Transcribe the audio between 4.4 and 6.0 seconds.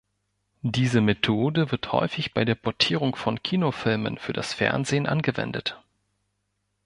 Fernsehen angewendet.